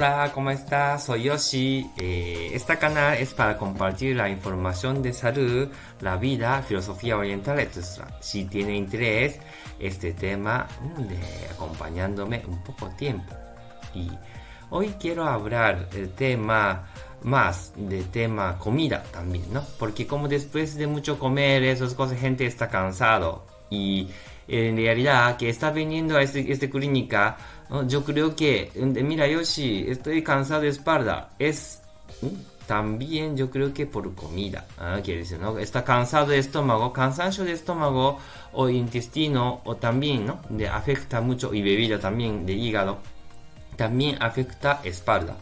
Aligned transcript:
Hola, 0.00 0.32
¿cómo 0.32 0.50
estás? 0.50 1.04
Soy 1.04 1.24
Yoshi. 1.24 1.90
Eh, 1.98 2.52
este 2.54 2.78
canal 2.78 3.18
es 3.18 3.34
para 3.34 3.58
compartir 3.58 4.16
la 4.16 4.30
información 4.30 5.02
de 5.02 5.12
salud, 5.12 5.68
la 6.00 6.16
vida, 6.16 6.62
filosofía 6.62 7.18
oriental, 7.18 7.60
etc. 7.60 8.06
Si 8.18 8.46
tiene 8.46 8.74
interés 8.74 9.38
este 9.78 10.14
tema, 10.14 10.66
mm, 10.80 11.02
de 11.02 11.20
acompañándome 11.50 12.42
un 12.48 12.64
poco 12.64 12.88
tiempo. 12.96 13.34
Y 13.94 14.10
hoy 14.70 14.94
quiero 14.98 15.24
hablar 15.24 15.90
el 15.92 16.08
tema 16.14 16.88
más 17.20 17.74
de 17.76 18.02
tema 18.04 18.56
comida 18.56 19.02
también, 19.12 19.52
¿no? 19.52 19.62
Porque 19.78 20.06
como 20.06 20.28
después 20.28 20.76
de 20.76 20.86
mucho 20.86 21.18
comer 21.18 21.62
esas 21.62 21.92
cosas, 21.92 22.18
gente 22.18 22.46
está 22.46 22.70
cansado 22.70 23.44
y 23.68 24.08
en 24.48 24.76
realidad 24.76 25.36
que 25.36 25.50
está 25.50 25.70
viniendo 25.70 26.16
a 26.16 26.22
esta 26.22 26.38
este 26.38 26.70
clínica, 26.70 27.36
yo 27.86 28.04
creo 28.04 28.34
que, 28.34 28.70
mira 28.74 29.26
Yoshi, 29.26 29.86
estoy 29.88 30.22
cansado 30.22 30.62
de 30.62 30.68
espalda, 30.68 31.30
es 31.38 31.82
también 32.70 33.36
yo 33.36 33.50
creo 33.50 33.74
que 33.74 33.84
por 33.84 34.14
comida, 34.14 34.64
¿ah? 34.78 35.00
quiere 35.02 35.22
decir, 35.22 35.40
¿no? 35.40 35.58
Está 35.58 35.82
cansado 35.82 36.28
de 36.28 36.38
estómago, 36.38 36.92
cansancio 36.92 37.42
de 37.42 37.50
estómago 37.50 38.18
o 38.52 38.68
intestino 38.68 39.60
o 39.64 39.74
también, 39.74 40.26
¿no? 40.26 40.40
De 40.48 40.68
afecta 40.68 41.20
mucho 41.20 41.52
y 41.52 41.62
bebida 41.62 41.98
también 41.98 42.46
de 42.46 42.52
hígado, 42.52 42.98
también 43.74 44.22
afecta 44.22 44.80
espalda. 44.84 45.36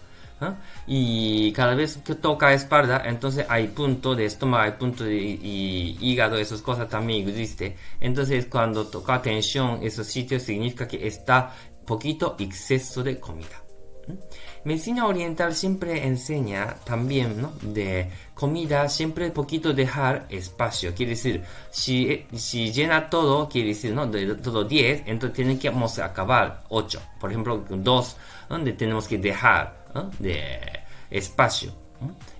Y 0.87 1.53
cada 1.53 1.75
vez 1.75 1.99
que 1.99 2.15
toca 2.15 2.55
espalda, 2.55 3.03
entonces 3.05 3.45
hay 3.49 3.67
punto 3.67 4.15
de 4.15 4.25
estómago, 4.25 4.63
hay 4.63 4.73
punto 4.73 5.05
de 5.05 5.17
hígado, 5.17 6.39
esas 6.39 6.63
cosas 6.63 6.89
también 6.89 7.29
existe. 7.29 7.77
Entonces 8.01 8.47
cuando 8.47 8.87
toca 8.87 9.21
tensión, 9.21 9.81
esos 9.83 10.07
sitios 10.07 10.45
significa 10.45 10.89
que 10.89 11.07
está 11.07 11.53
poquito 11.89 12.37
exceso 12.39 13.03
de 13.03 13.19
comida. 13.19 13.65
Medicina 14.65 15.07
oriental 15.07 15.55
siempre 15.55 16.07
enseña 16.07 16.77
también, 16.85 17.41
¿no? 17.41 17.53
De 17.63 18.11
comida, 18.35 18.89
siempre 18.89 19.31
poquito 19.31 19.73
dejar 19.73 20.27
espacio. 20.29 20.95
Quiere 20.95 21.11
decir, 21.11 21.43
si, 21.71 22.27
si 22.35 22.71
llena 22.73 23.09
todo, 23.09 23.49
quiere 23.49 23.69
decir, 23.69 23.93
¿no? 23.95 24.07
De 24.07 24.35
todo 24.37 24.65
10, 24.65 25.05
entonces 25.07 25.37
tiene 25.37 25.59
que 25.59 25.69
acabar 25.69 26.65
8. 26.69 27.01
Por 27.21 27.31
ejemplo, 27.31 27.65
2, 27.69 28.17
donde 28.49 28.73
tenemos 28.73 29.09
que 29.09 29.19
dejar 29.19 29.85
de 30.19 30.61
espacio. 31.11 31.73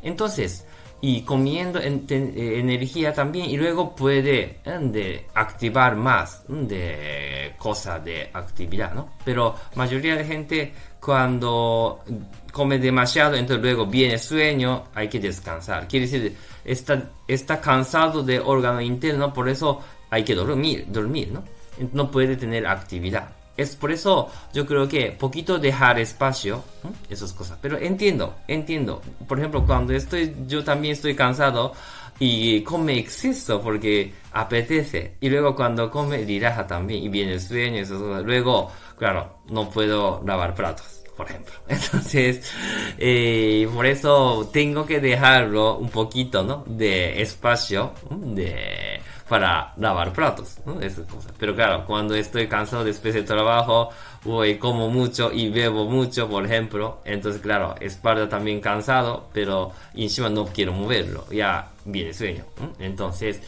Entonces, 0.03 0.67
y 1.01 1.23
comiendo 1.23 1.79
eh, 1.79 2.59
energía 2.59 3.13
también 3.13 3.49
y 3.49 3.57
luego 3.57 3.95
puede 3.95 4.59
eh, 4.65 4.79
de 4.81 5.27
activar 5.35 5.95
más 5.95 6.43
de 6.49 7.55
cosas 7.57 8.05
de 8.05 8.29
actividad, 8.33 8.93
¿no? 8.95 9.11
Pero 9.25 9.55
mayoría 9.77 10.17
de 10.17 10.25
gente 10.25 10.73
cuando 11.01 12.05
come 12.53 12.79
demasiado, 12.79 13.37
entonces 13.37 13.63
luego 13.63 13.87
viene 13.87 14.19
sueño, 14.19 14.85
hay 14.95 15.09
que 15.09 15.21
descansar. 15.21 15.87
Quiere 15.87 16.07
decir, 16.07 16.37
está, 16.65 17.11
está 17.29 17.61
cansado 17.61 18.23
de 18.23 18.41
órgano 18.41 18.81
interno, 18.81 19.33
por 19.33 19.49
eso 19.49 19.81
hay 20.11 20.25
que 20.25 20.35
dormir, 20.35 20.87
dormir, 20.89 21.31
¿no? 21.33 21.45
No 21.93 22.11
puede 22.11 22.37
tener 22.37 22.67
actividad. 22.67 23.38
Es 23.59 23.75
por 23.75 23.91
eso 23.91 24.31
yo 24.55 24.65
creo 24.65 24.89
que 24.89 25.11
poquito 25.11 25.59
dejar 25.59 25.99
espacio, 25.99 26.63
esas 27.11 27.33
cosas. 27.33 27.59
Pero 27.61 27.77
entiendo, 27.77 28.37
entiendo. 28.47 29.03
Por 29.27 29.39
ejemplo, 29.39 29.67
cuando 29.67 29.93
estoy, 29.93 30.35
yo 30.47 30.63
también 30.63 30.93
estoy 30.93 31.17
cansado 31.17 31.73
y 32.21 32.63
come 32.63 32.99
exceso 32.99 33.61
porque 33.61 34.15
apetece. 34.33 35.17
Y 35.21 35.29
luego 35.29 35.57
cuando 35.57 35.91
come, 35.91 36.25
relaja 36.25 36.67
también 36.69 37.03
y 37.03 37.09
viene 37.09 37.35
el 37.35 37.41
sueño, 37.41 37.85
cosas. 37.85 38.23
Luego, 38.23 38.71
claro, 38.97 39.41
no 39.49 39.69
puedo 39.69 40.23
lavar 40.25 40.55
platos 40.55 40.99
por 41.19 41.29
ejemplo. 41.29 41.55
Entonces, 41.69 42.49
eh, 42.97 43.69
por 43.75 43.85
eso 43.87 44.49
tengo 44.53 44.87
que 44.87 45.01
dejarlo 45.01 45.77
un 45.77 45.91
poquito, 45.91 46.45
¿no? 46.45 46.63
De 46.65 47.21
espacio, 47.21 47.93
de 48.09 48.88
para 49.29 49.75
lavar 49.77 50.13
platos, 50.13 50.57
¿no? 50.65 50.81
Esas 50.81 51.07
cosas. 51.07 51.33
Pero 51.39 51.55
claro, 51.55 51.85
cuando 51.87 52.15
estoy 52.15 52.47
cansado 52.47 52.83
después 52.85 53.15
del 53.15 53.25
trabajo, 53.25 53.91
voy 54.25 54.57
como 54.57 54.89
mucho 54.89 55.31
y 55.33 55.51
bebo 55.51 55.85
mucho, 55.85 56.29
por 56.29 56.45
ejemplo, 56.47 57.01
entonces 57.05 57.41
claro, 57.41 57.75
espalda 57.81 58.29
también 58.29 58.61
cansado, 58.61 59.29
pero 59.33 59.73
encima 59.95 60.29
no 60.29 60.47
quiero 60.47 60.73
moverlo, 60.73 61.27
ya 61.31 61.71
viene 61.85 62.15
sueño. 62.15 62.45
Entonces, 62.79 63.41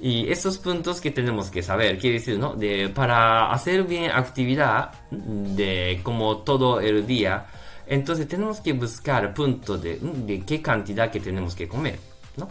y 0.00 0.30
esos 0.30 0.58
puntos 0.58 1.00
que 1.00 1.10
tenemos 1.10 1.50
que 1.50 1.62
saber, 1.62 1.98
quiere 1.98 2.18
decir, 2.18 2.38
¿no? 2.38 2.54
De, 2.54 2.88
para 2.88 3.52
hacer 3.52 3.84
bien 3.84 4.10
actividad 4.10 4.92
de 5.10 6.00
como 6.02 6.38
todo 6.38 6.80
el 6.80 7.06
día, 7.06 7.46
entonces 7.86 8.28
tenemos 8.28 8.60
que 8.60 8.72
buscar 8.72 9.32
puntos 9.34 9.80
de, 9.82 9.98
de 10.00 10.44
qué 10.44 10.60
cantidad 10.60 11.10
que 11.10 11.20
tenemos 11.20 11.54
que 11.54 11.68
comer, 11.68 11.98
¿no? 12.36 12.48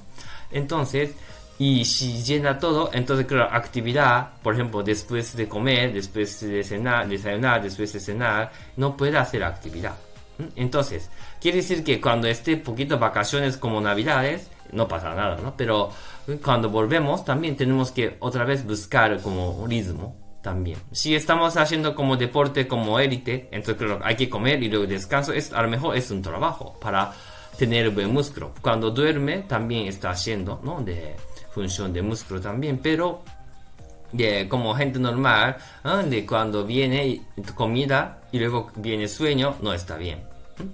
Entonces, 0.52 1.12
y 1.60 1.86
si 1.86 2.22
llena 2.22 2.60
todo, 2.60 2.92
entonces, 2.94 3.26
claro, 3.26 3.50
actividad, 3.52 4.34
por 4.44 4.54
ejemplo, 4.54 4.84
después 4.84 5.36
de 5.36 5.48
comer, 5.48 5.92
después 5.92 6.40
de 6.42 6.64
cenar, 6.64 7.08
desayunar, 7.08 7.64
después 7.64 7.92
de 7.94 8.00
cenar, 8.00 8.52
no 8.76 8.96
puede 8.96 9.18
hacer 9.18 9.44
actividad. 9.44 9.96
Entonces, 10.56 11.10
quiere 11.42 11.58
decir 11.58 11.84
que 11.84 12.00
cuando 12.00 12.28
esté 12.28 12.58
poquito 12.58 13.00
vacaciones 13.00 13.58
como 13.58 13.82
navidades, 13.82 14.52
no 14.72 14.88
pasa 14.88 15.16
nada, 15.16 15.38
¿no? 15.42 15.56
Pero 15.58 15.90
cuando 16.44 16.70
volvemos, 16.70 17.26
también 17.26 17.56
tenemos 17.56 17.92
que 17.92 18.18
otra 18.20 18.46
vez 18.46 18.64
buscar 18.66 19.20
como 19.22 19.66
ritmo 19.68 20.16
también. 20.44 20.78
Si 20.92 21.16
estamos 21.16 21.58
haciendo 21.58 21.96
como 21.96 22.18
deporte, 22.18 22.68
como 22.68 23.00
élite, 23.00 23.50
entonces 23.52 23.84
claro, 23.84 24.00
hay 24.04 24.16
que 24.16 24.30
comer 24.30 24.62
y 24.62 24.70
luego 24.70 24.86
descanso, 24.86 25.34
es, 25.34 25.52
a 25.54 25.62
lo 25.64 25.70
mejor 25.70 25.98
es 25.98 26.12
un 26.12 26.22
trabajo 26.22 26.78
para 26.80 27.12
tener 27.58 27.90
buen 27.90 28.14
músculo. 28.14 28.54
Cuando 28.62 28.92
duerme, 28.92 29.40
también 29.40 29.88
está 29.88 30.12
haciendo, 30.12 30.60
¿no? 30.64 30.82
De, 30.82 31.16
función 31.58 31.92
de 31.92 32.04
músculo 32.04 32.40
también, 32.40 32.78
pero 32.78 33.24
de, 34.12 34.48
como 34.48 34.76
gente 34.76 35.00
normal, 35.00 35.58
de 36.06 36.24
cuando 36.24 36.64
viene 36.64 37.22
comida 37.56 38.20
y 38.32 38.38
luego 38.38 38.72
viene 38.76 39.08
sueño, 39.08 39.56
no 39.62 39.74
está 39.74 39.98
bien. 39.98 40.20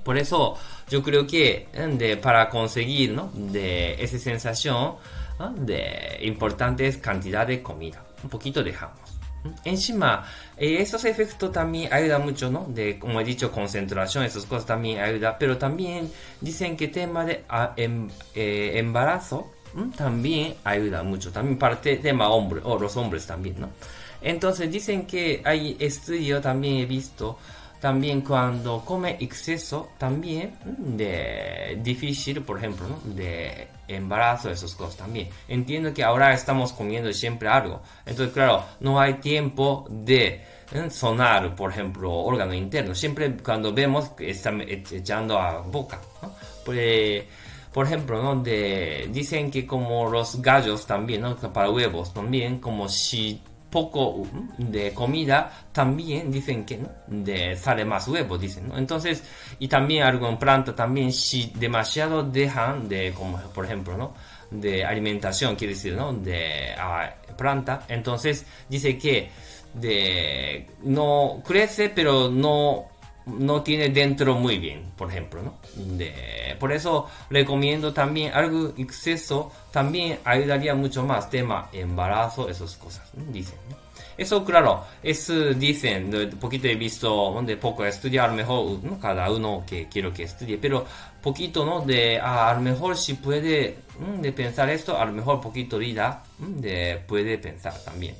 Por 0.03 0.17
eso 0.17 0.57
yo 0.89 1.01
creo 1.01 1.25
que 1.25 1.67
de, 1.97 2.17
para 2.17 2.49
conseguir 2.49 3.11
¿no? 3.11 3.31
de 3.33 4.03
esa 4.03 4.19
sensación 4.19 4.95
de 5.55 6.19
importantes 6.21 6.97
cantidad 6.97 7.47
de 7.47 7.61
comida, 7.61 8.03
un 8.23 8.29
poquito 8.29 8.61
dejamos. 8.61 8.99
Encima, 9.63 10.25
eh, 10.57 10.77
esos 10.79 11.03
efectos 11.05 11.51
también 11.51 11.91
ayudan 11.93 12.23
mucho, 12.23 12.49
¿no? 12.49 12.65
De, 12.69 12.97
como 12.97 13.19
he 13.19 13.25
dicho, 13.25 13.51
concentración, 13.51 14.23
esas 14.23 14.45
cosas 14.45 14.65
también 14.65 14.99
ayudan. 14.99 15.35
Pero 15.37 15.57
también 15.57 16.09
dicen 16.39 16.77
que 16.77 16.87
tema 16.87 17.25
de 17.25 17.43
ah, 17.49 17.73
em, 17.75 18.09
eh, 18.35 18.71
embarazo 18.75 19.51
también 19.95 20.55
ayuda 20.63 21.03
mucho. 21.03 21.31
También 21.31 21.57
parte 21.57 21.97
tema 21.97 22.29
hombre, 22.29 22.61
o 22.63 22.77
los 22.77 22.95
hombres 22.97 23.25
también, 23.25 23.59
¿no? 23.59 23.69
Entonces 24.21 24.71
dicen 24.71 25.05
que 25.05 25.41
hay 25.43 25.75
estudio, 25.79 26.39
también 26.39 26.77
he 26.77 26.85
visto, 26.85 27.37
también 27.81 28.21
cuando 28.21 28.79
come 28.85 29.17
exceso, 29.19 29.89
también 29.97 30.53
de 30.63 31.77
difícil, 31.83 32.41
por 32.41 32.57
ejemplo, 32.57 32.87
¿no? 32.87 33.13
de 33.13 33.67
embarazo, 33.89 34.49
esas 34.49 34.73
cosas 34.75 34.95
también. 34.95 35.27
Entiendo 35.49 35.93
que 35.93 36.01
ahora 36.01 36.33
estamos 36.33 36.71
comiendo 36.71 37.11
siempre 37.11 37.49
algo. 37.49 37.81
Entonces, 38.05 38.33
claro, 38.33 38.63
no 38.79 39.01
hay 39.01 39.15
tiempo 39.15 39.85
de 39.89 40.41
sonar, 40.89 41.53
por 41.55 41.71
ejemplo, 41.71 42.11
órgano 42.11 42.53
interno. 42.53 42.95
Siempre 42.95 43.35
cuando 43.37 43.73
vemos 43.73 44.09
que 44.11 44.29
están 44.29 44.61
echando 44.61 45.37
a 45.37 45.59
boca, 45.59 45.99
¿no? 46.21 46.33
Pues, 46.63 47.25
por 47.73 47.87
ejemplo, 47.87 48.21
¿no? 48.21 48.41
De, 48.41 49.09
dicen 49.11 49.49
que 49.49 49.65
como 49.65 50.09
los 50.09 50.41
gallos 50.41 50.85
también. 50.85 51.23
Para 51.53 51.69
huevos 51.69 52.13
también, 52.13 52.59
como 52.59 52.87
si 52.87 53.41
poco 53.73 54.21
de 54.59 54.93
comida, 54.93 55.51
también 55.71 56.31
dicen 56.31 56.63
que 56.63 56.77
¿no? 56.77 56.89
de, 57.07 57.55
sale 57.55 57.83
más 57.83 58.07
huevo, 58.07 58.37
dicen, 58.37 58.67
¿no? 58.67 58.77
Entonces, 58.77 59.23
y 59.57 59.67
también 59.67 60.03
algo 60.03 60.29
en 60.29 60.37
planta, 60.37 60.75
también 60.75 61.11
si 61.11 61.51
demasiado 61.55 62.21
dejan 62.21 62.87
de, 62.87 63.11
como 63.13 63.39
por 63.39 63.65
ejemplo, 63.65 63.97
¿no? 63.97 64.13
De 64.51 64.85
alimentación, 64.85 65.55
quiere 65.55 65.73
decir, 65.73 65.95
¿no? 65.95 66.13
De 66.13 66.75
planta, 67.35 67.85
entonces 67.87 68.45
dice 68.69 68.95
que 68.95 69.31
de, 69.73 70.67
no 70.83 71.41
crece, 71.43 71.89
pero 71.89 72.29
no 72.29 72.92
no 73.25 73.61
tiene 73.61 73.89
dentro 73.89 74.35
muy 74.35 74.57
bien, 74.57 74.91
por 74.97 75.09
ejemplo, 75.09 75.41
¿no? 75.41 75.57
De, 75.75 76.55
por 76.59 76.71
eso 76.71 77.07
recomiendo 77.29 77.93
también 77.93 78.33
algo 78.33 78.73
exceso, 78.77 79.51
también 79.71 80.19
ayudaría 80.25 80.75
mucho 80.75 81.03
más, 81.03 81.29
tema 81.29 81.69
embarazo, 81.71 82.49
esas 82.49 82.75
cosas, 82.75 83.09
dicen. 83.13 83.57
Eso, 84.15 84.45
claro, 84.45 84.85
es, 85.01 85.31
dicen, 85.57 86.11
de 86.11 86.27
poquito 86.27 86.67
he 86.67 86.75
visto, 86.75 87.09
donde 87.09 87.57
poco 87.57 87.83
estudiar, 87.83 88.31
mejor, 88.31 88.79
cada 89.01 89.31
uno 89.31 89.63
que 89.67 89.87
quiero 89.87 90.13
que 90.13 90.23
estudie, 90.23 90.57
pero 90.59 90.85
poquito, 91.21 91.65
¿no? 91.65 91.81
De, 91.81 92.19
ah, 92.19 92.51
a 92.51 92.53
lo 92.53 92.61
mejor 92.61 92.95
si 92.95 93.15
puede, 93.15 93.77
de 94.21 94.31
pensar 94.31 94.69
esto, 94.69 94.97
a 94.97 95.05
lo 95.05 95.13
mejor 95.13 95.41
poquito 95.41 95.79
vida, 95.79 96.23
de, 96.37 97.01
puede 97.07 97.39
pensar 97.39 97.73
también. 97.83 98.15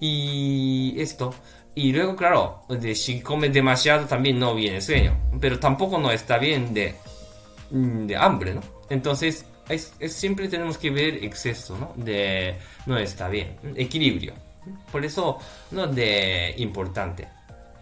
Y 0.00 0.94
esto. 1.00 1.34
Y 1.74 1.92
luego, 1.92 2.14
claro, 2.14 2.62
de, 2.68 2.94
si 2.94 3.20
come 3.20 3.48
demasiado 3.48 4.06
también 4.06 4.38
no 4.38 4.54
viene 4.54 4.80
sueño. 4.80 5.16
Pero 5.40 5.58
tampoco 5.58 5.98
no 5.98 6.10
está 6.10 6.38
bien 6.38 6.72
de, 6.72 6.94
de 7.70 8.16
hambre, 8.16 8.54
¿no? 8.54 8.60
Entonces, 8.90 9.44
es, 9.68 9.92
siempre 10.08 10.48
tenemos 10.48 10.78
que 10.78 10.90
ver 10.90 11.24
exceso, 11.24 11.76
¿no? 11.78 11.92
De 11.96 12.56
no 12.86 12.96
está 12.96 13.28
bien. 13.28 13.56
Equilibrio. 13.74 14.34
Por 14.90 15.04
eso, 15.04 15.38
no 15.72 15.86
de 15.86 16.54
importante. 16.58 17.28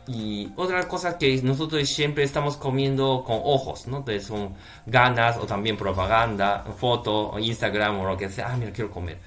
Y 0.06 0.50
otra 0.56 0.88
cosa 0.88 1.16
que 1.16 1.40
nosotros 1.42 1.88
siempre 1.88 2.24
estamos 2.24 2.56
comiendo 2.56 3.22
con 3.24 3.40
ojos, 3.44 3.86
¿no? 3.86 3.98
Entonces 3.98 4.24
son 4.24 4.54
ganas 4.86 5.36
o 5.36 5.46
también 5.46 5.76
propaganda, 5.76 6.64
foto, 6.76 7.38
Instagram 7.38 8.00
o 8.00 8.06
lo 8.06 8.16
que 8.16 8.28
sea. 8.28 8.52
Ah, 8.52 8.56
mira, 8.56 8.72
quiero 8.72 8.90
comer. 8.90 9.18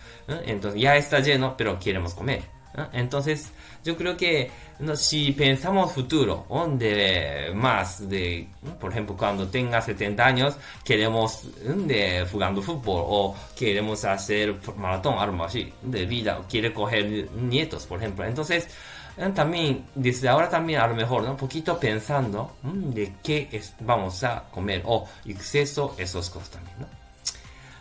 Entonces 0.45 0.81
ya 0.81 0.97
está 0.97 1.19
lleno, 1.19 1.55
pero 1.55 1.79
queremos 1.79 2.13
comer. 2.13 2.54
Entonces 2.93 3.51
yo 3.83 3.95
creo 3.95 4.17
que 4.17 4.49
no, 4.79 4.95
si 4.95 5.31
pensamos 5.31 5.93
futuro, 5.93 6.45
donde 6.49 7.51
más 7.53 8.09
de, 8.09 8.47
por 8.79 8.91
ejemplo, 8.91 9.15
cuando 9.15 9.47
tenga 9.47 9.81
70 9.81 10.25
años, 10.25 10.57
queremos 10.83 11.47
de 11.63 12.27
jugando 12.29 12.61
fútbol 12.61 13.03
o 13.07 13.35
queremos 13.55 14.03
hacer 14.03 14.55
maratón, 14.75 15.17
algo 15.17 15.43
así, 15.43 15.71
de 15.81 16.05
vida, 16.05 16.39
o 16.39 16.43
quiere 16.47 16.73
coger 16.73 17.31
nietos, 17.33 17.85
por 17.85 17.99
ejemplo. 17.99 18.25
Entonces, 18.25 18.67
eh, 19.17 19.31
también, 19.33 19.85
desde 19.95 20.27
ahora 20.27 20.49
también 20.49 20.81
a 20.81 20.87
lo 20.87 20.95
mejor, 20.95 21.23
¿no? 21.23 21.31
Un 21.31 21.37
poquito 21.37 21.79
pensando 21.79 22.57
de 22.63 23.13
qué 23.23 23.47
es, 23.51 23.73
vamos 23.79 24.23
a 24.23 24.43
comer 24.51 24.81
o 24.85 25.07
exceso, 25.25 25.95
esas 25.97 26.29
cosas 26.29 26.49
también, 26.49 26.75
¿no? 26.79 27.04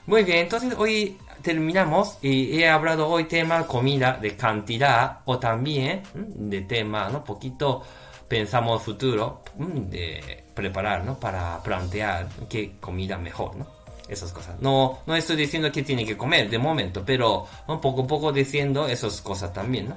Muy 0.06 0.22
bien, 0.22 0.38
entonces 0.38 0.74
hoy 0.76 1.16
terminamos 1.40 2.18
y 2.20 2.60
he 2.60 2.68
hablado 2.68 3.08
hoy 3.08 3.24
tema 3.24 3.66
comida 3.66 4.18
de 4.20 4.36
cantidad 4.36 5.20
o 5.24 5.38
también 5.38 6.02
de 6.14 6.60
tema, 6.62 7.08
¿no? 7.08 7.24
Poquito 7.24 7.82
pensamos 8.28 8.82
futuro 8.82 9.42
de 9.56 10.44
preparar, 10.54 11.04
¿no? 11.04 11.18
Para 11.18 11.62
plantear 11.62 12.28
qué 12.50 12.76
comida 12.80 13.16
mejor, 13.16 13.56
¿no? 13.56 13.66
Esas 14.06 14.32
cosas. 14.32 14.60
No, 14.60 14.98
no 15.06 15.16
estoy 15.16 15.36
diciendo 15.36 15.72
que 15.72 15.82
tiene 15.82 16.04
que 16.04 16.18
comer 16.18 16.50
de 16.50 16.58
momento, 16.58 17.02
pero 17.06 17.46
un 17.66 17.80
poco 17.80 18.02
a 18.02 18.06
poco 18.06 18.32
diciendo 18.32 18.86
esas 18.86 19.22
cosas 19.22 19.54
también, 19.54 19.88
¿no? 19.88 19.96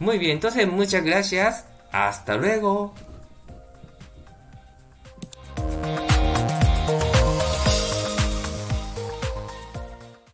Muy 0.00 0.18
bien, 0.18 0.32
entonces 0.32 0.66
muchas 0.66 1.04
gracias. 1.04 1.66
Hasta 1.92 2.36
luego. 2.36 2.94